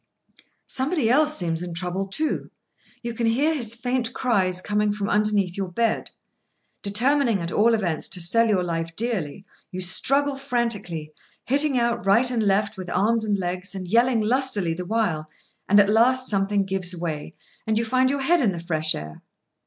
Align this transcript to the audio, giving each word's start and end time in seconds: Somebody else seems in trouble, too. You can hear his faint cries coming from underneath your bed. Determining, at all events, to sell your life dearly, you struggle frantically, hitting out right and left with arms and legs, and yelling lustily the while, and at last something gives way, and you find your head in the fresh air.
Somebody 0.65 1.11
else 1.11 1.37
seems 1.37 1.61
in 1.61 1.75
trouble, 1.75 2.07
too. 2.07 2.49
You 3.03 3.13
can 3.13 3.27
hear 3.27 3.53
his 3.53 3.75
faint 3.75 4.13
cries 4.13 4.59
coming 4.59 4.91
from 4.91 5.07
underneath 5.11 5.55
your 5.55 5.67
bed. 5.67 6.09
Determining, 6.81 7.39
at 7.39 7.51
all 7.51 7.75
events, 7.75 8.07
to 8.07 8.19
sell 8.19 8.47
your 8.47 8.63
life 8.63 8.95
dearly, 8.95 9.45
you 9.69 9.79
struggle 9.79 10.35
frantically, 10.35 11.13
hitting 11.45 11.77
out 11.77 12.03
right 12.07 12.31
and 12.31 12.41
left 12.41 12.77
with 12.77 12.89
arms 12.89 13.23
and 13.23 13.37
legs, 13.37 13.75
and 13.75 13.87
yelling 13.87 14.21
lustily 14.21 14.73
the 14.73 14.85
while, 14.85 15.29
and 15.69 15.79
at 15.79 15.87
last 15.87 16.27
something 16.27 16.65
gives 16.65 16.97
way, 16.97 17.31
and 17.67 17.77
you 17.77 17.85
find 17.85 18.09
your 18.09 18.21
head 18.21 18.41
in 18.41 18.53
the 18.53 18.59
fresh 18.59 18.95
air. 18.95 19.21